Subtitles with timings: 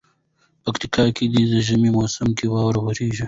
[0.63, 3.19] پکتيا کي دي ژمي موسم کي واوري وريږي